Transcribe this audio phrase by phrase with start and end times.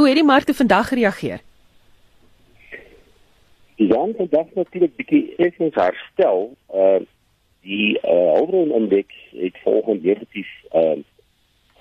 [0.00, 1.40] Hoe het die markte vandag gereageer?
[3.76, 6.56] Die rand het natuurlik bietjie effens herstel.
[6.74, 7.00] Uh
[7.60, 10.96] die uh Hulbron indeks het volgens negatief uh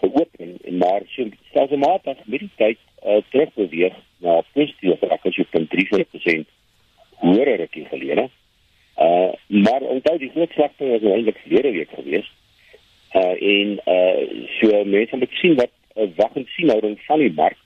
[0.01, 5.47] geopen en maar so stelselmatig met die tyd uh terugbeweeg na positiewe vlak as jy
[5.55, 6.51] van 3%
[7.23, 8.27] hoër rukkie gelede.
[8.97, 9.31] Uh
[9.63, 12.27] maar onthou die groot vlakte was eintlik verlede week gewees.
[13.15, 17.27] Uh en uh so mense moet sien wat 'n uh, wag en sien houding van
[17.27, 17.57] die mark.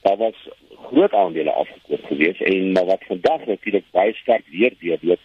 [0.00, 0.48] Daar was
[0.86, 5.20] groot aandele afgekoop gewees en maar wat vandag natuurlik baie sterk weer deurloop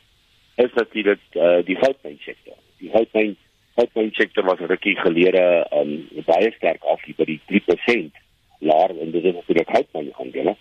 [0.55, 2.57] is natuurlik uh die goudmyn sektor.
[2.77, 3.37] Die goudmyn
[3.75, 8.21] goudmyn sektor was rukkie gelede um baie sterk af by die 3%
[8.59, 10.55] laer en dit is natuurlik goudmyn aandele.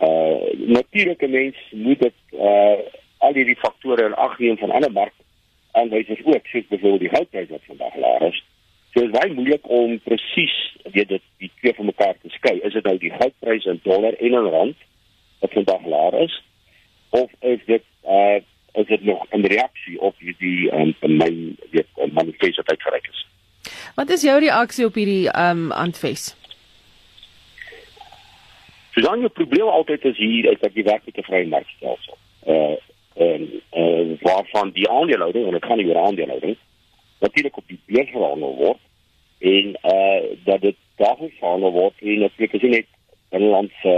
[0.00, 2.78] Uh natuurlike mens moet dit uh
[3.18, 5.14] al hierdie faktore in ag neem van ander mark
[5.72, 8.44] aanwysers ook soos byvoorbeeld die houtprys wat vandag laag is.
[8.92, 10.54] So dit is baie moeilik om presies
[10.92, 12.58] weet dit die twee van mekaar te skei.
[12.60, 14.76] Is dit nou die goudprys in dollar en in rand
[15.40, 16.34] wat vandag laag is
[17.10, 18.40] of is dit uh
[18.72, 23.26] is dit nog 'n reaksie op hierdie um, myn weet manifest wat uitgereik is?
[23.94, 26.36] Wat is jou reaksie op hierdie um aanfes?
[28.92, 32.16] Susan, die probleem altyd is hier is dat jy werklike vrye markstelsel.
[32.46, 32.76] Uh
[33.14, 36.56] en uh, waarvan die aandeelhouding en dit gaan nie oor aandeelhouding
[37.22, 38.82] natuurlik op die beurs verhandel word
[39.52, 42.90] en uh dat dit daagliks verhandel word en natuurlik is net
[43.34, 43.94] binnelandse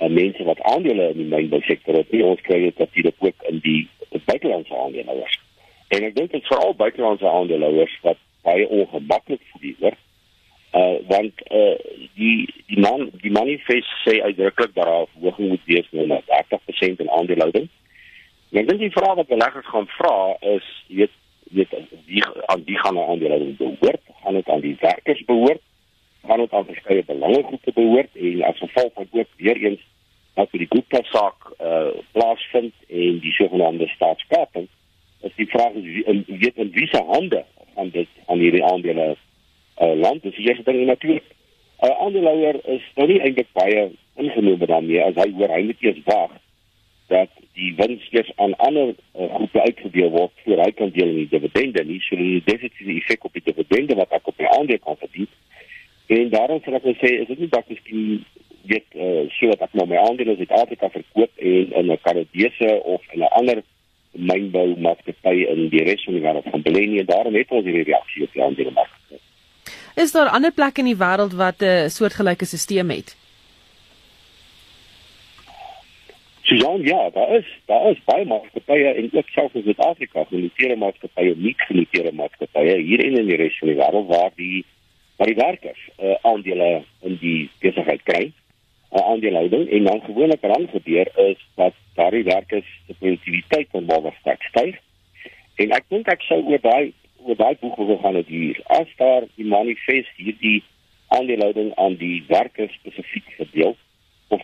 [0.00, 3.60] uh, mense wat aandele in die mynbousektor het nie ons kry dit natuurlik ook in
[3.66, 5.40] die, die buitelandse aandeelhouers.
[5.88, 10.00] En ek dink dit veral buitelandse aandeelhouers wat baie ongemaklik voel word
[10.74, 11.76] uh want uh
[12.18, 17.10] die die man die manifest sê uitdruklik dat daar verhoging moet wees na 30% in
[17.10, 17.68] aandeelhouding.
[18.50, 20.16] En ek dink die vraag wat beleggers gaan vra
[20.54, 21.14] is, weet
[21.54, 21.76] weet
[22.14, 24.04] wie aan wie gaan hulle aandele behoort?
[24.22, 25.62] Gaan dit aan die werkers behoort?
[26.26, 28.12] Gaan dit aan verskeie belangegroepe behoort?
[28.14, 29.82] En as gevolg van ook weer eens
[30.34, 34.68] dat die Gupta saak uh plaasvind en die sogenaamde staatskaping,
[35.20, 37.44] is die vraag is in weet in wie se hande
[37.74, 39.16] gaan dit aan hierdie aandele
[39.78, 40.22] uh land?
[40.22, 41.30] Dis die eerste ding natuurlik.
[41.84, 45.82] 'n uh, Aandeelhouer is nou nie eintlik baie ingenome daarmee as hy hoor hy moet
[45.82, 46.36] eers wag
[47.12, 51.20] dat die wins eers aan ander uh, groepe uitgedeel word vir hy kan deel in
[51.22, 54.82] die dividende nie so die definitiewe effek op die dividende wat ek op die aandeel
[54.86, 55.30] kan verdien
[56.18, 57.84] en daarom sal ek sê is dit nie dat ek
[58.64, 62.70] weet uh, so dat ek nou my aandele in Suid-Afrika verkoop en in 'n Kanadese
[62.82, 63.62] of in 'n ander
[64.12, 67.88] mynbou maatskappy in die res van die wêreld van belê en daarom het ons hierdie
[67.90, 68.94] reaksie op die aandele mark.
[69.96, 73.16] Is daar ander plekke in die wêreld wat 'n uh, soortgelyke stelsel het?
[76.54, 81.34] Susan, ja, daar is daar is baie maatskappye en ook selfs in Suid-Afrika genoteerde maatskappye,
[81.36, 84.64] nie genoteerde maatskappye hier en in die res van die wêreld waar die
[85.16, 86.68] waar die werkers uh, aandele
[87.08, 92.70] in die besigheid kry, uh, aandeelhouding en dan gewoonlik dan gebeur is dat daardie werkers
[92.86, 94.78] se produktiwiteit baie sterk styg.
[95.58, 96.92] En ek dink ek sou oor daai
[97.24, 98.60] oor daai boek wil gaan het hier.
[98.78, 100.60] As daar die manifest hierdie
[101.18, 103.74] aandeelhouding aan die werkers spesifiek verdeel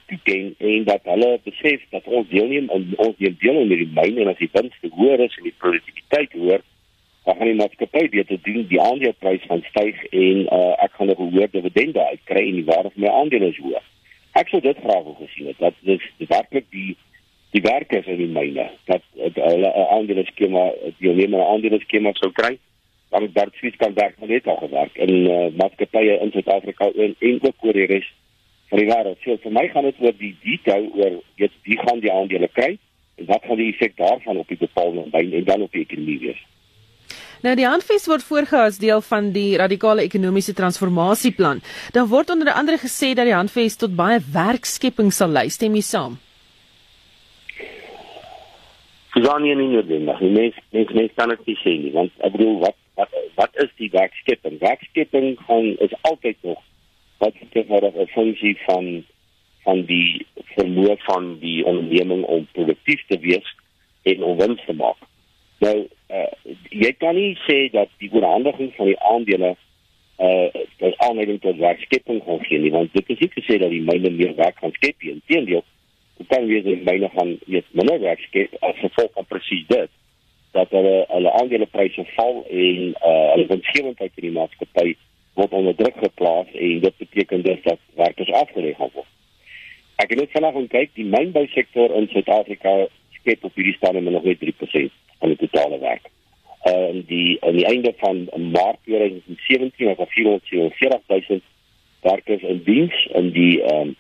[0.07, 4.19] toeken en dat hulle besef dat ons deelneem in ons deel deel in die myn
[4.19, 6.63] en as die winste hoër is en die produktiwiteit hoër
[7.25, 11.19] dan gaan die maatskappy beter doen die aandeleprys gaan styg en uh, ek gaan 'n
[11.21, 13.85] hoër dividende uitkry en die waarde van my aandele is hoër.
[14.41, 16.97] Ek sou dit graag wil gesien het dat dis werklik die
[17.51, 22.11] die werkers in die myne dat hulle 'n aandele skema deelneem aan 'n aandele skema
[22.15, 22.59] sou kry
[23.11, 27.15] dan dat switch kan werk maar net al gewerk in uh, maatskappye in Suid-Afrika en,
[27.19, 28.09] en ook oor die res
[28.79, 29.19] wêreld.
[29.25, 32.79] So vir my gaan dit oor die detail oor weet wie gaan die aandele kry
[33.19, 36.19] en wat gaan die effek daarvan op die bepaalde byn en dan op die ekonomie
[36.23, 36.41] wees.
[37.41, 41.63] Nou die aanfees word voorgehou as deel van die radikale ekonomiese transformasieplan.
[41.97, 45.49] Dan word onder andere gesê dat die aanfees tot baie werkskepping sal lei.
[45.49, 46.19] Stem jy saam?
[49.15, 50.21] Suzanie nie noodwendig.
[50.21, 53.73] Die mens mens mens kan dit sê nie, want ek bedoel wat wat wat is
[53.81, 54.61] die werkskepping?
[54.61, 56.61] Werkskepping gaan is altyd nog
[57.21, 59.05] wat dit nou 'n funksie van
[59.65, 60.27] van die
[60.57, 63.49] vermoë van die onderneming om produktief te wees
[64.03, 64.97] en om wins te maak.
[65.61, 65.77] Nou,
[66.09, 69.57] uh, jy kan nie sê dat die oorhandiging van die aandele
[70.21, 70.49] uh
[70.81, 74.11] dat aanleiding tot werkskepping gaan gee nie, want dit is nie gesê dat die myne
[74.11, 75.13] meer werk gaan skep nie.
[75.13, 75.65] Inteendeel,
[76.17, 79.93] dit kan wees dat myne gaan net minder werk skep as gevolg van presies dit
[80.57, 84.97] dat hulle hulle aandelepryse val en uh hulle winsgewendheid in die maatskappy
[85.41, 89.09] word onder druk geplaas en dit beteken dus dat werkers afgelê gaan word.
[90.01, 92.73] Ek het net vanaand kyk, die mynbousektor in Suid-Afrika
[93.19, 96.09] skep op hierdie stadium nog net 3% van die totale werk.
[96.69, 101.41] En uh, die aan die einde van Maart 2017 was daar 440 000
[102.01, 103.97] werkers in diens in die ehm um,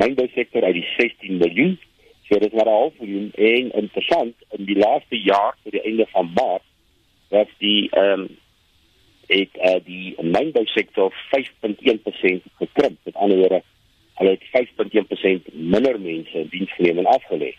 [0.00, 1.78] mynbousektor uit die 16 miljoen.
[2.28, 6.06] So dit maar 'n half miljoen en interessant in die laaste jaar tot die einde
[6.08, 6.64] van Maart
[7.28, 8.28] was die ehm um,
[9.32, 12.98] het uh, die mynbousektor 5.1% gekrimp.
[13.08, 13.62] Met ander woorde,
[14.20, 14.68] hulle het
[15.44, 17.52] 5.1% minder mense in diens geneem en afgelê.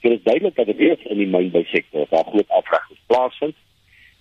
[0.00, 3.56] So dit is duidelik dat dit eers in die mynbousektor daar groot afregting plaasvind.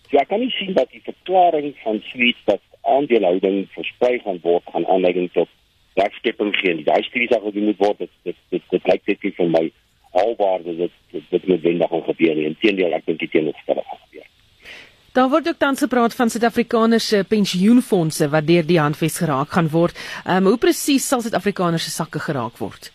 [0.10, 2.62] So ek kan nie sien dat die verklaring van Sweet dat
[2.96, 5.50] aandelehouding versprei gaan word gaan aanleiding tot
[6.00, 6.76] werkskepping gee.
[6.80, 9.64] Die daai studies wat gedoen word, dit dit dit, dit lyk dit vir my
[10.24, 12.42] albaar dat dit dit, dit noodwendig gaan gebeur.
[12.48, 14.03] Inteendeel, ek dink dit teenoorgestel gaan.
[15.14, 19.68] Daar word ook tans gepraat van Suid-Afrikaners se pensioenfonde wat deur die handves geraak gaan
[19.70, 19.94] word.
[20.26, 22.90] Um, hoe presies sal Suid-Afrikaners se sakke geraak word?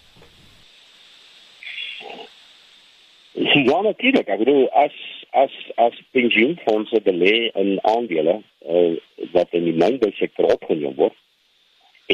[3.38, 4.26] Ja, natuurlik.
[4.26, 4.96] Ek bedoel as
[5.30, 8.96] as as pensioenfonde belê in aandele uh,
[9.36, 11.14] wat in die mynbousektor opgeneem word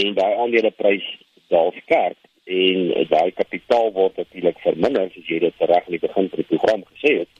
[0.03, 1.07] en daai aandeleprys
[1.55, 6.29] daal skerp en daai kapitaal word natuurlik verminder soos jy dit reg in die begin
[6.29, 7.33] van die program gesê het.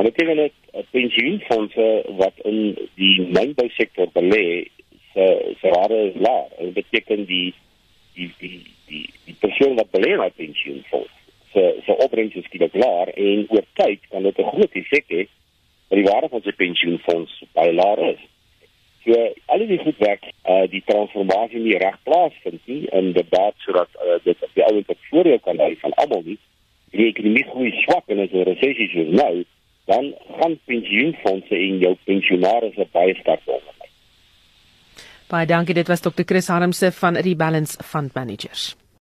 [0.00, 0.59] En dit beteken dat
[0.90, 1.88] pensioenfonde
[2.18, 4.68] wat in die mynbousektor belê,
[5.14, 6.48] se se waarde is laag.
[6.58, 7.54] Dit beteken die
[8.14, 11.14] die die die die persoon wat belê in 'n pensioenfonds,
[11.52, 15.22] se se opbrengs is skielik laag en oor tyd kan dit 'n groot effek hê
[15.88, 18.22] op die waarde van sy pensioenfonds baie laag is.
[19.04, 23.88] So al die goed werk, uh die transformasie nie reg plaasvind nie in debat sodat
[23.94, 26.38] uh, dit die ouens wat voordeel kan hê van almal nie.
[26.90, 29.44] Die ekonomie groei swak en as 'n resessie is nou
[29.84, 33.88] dan gaan pensioenfonde en jou pensionaars baie sterk onderlei.
[35.30, 36.26] Baie dankie, dit was Dr.
[36.26, 38.76] Chris Harmse van Rebalance Fund Managers.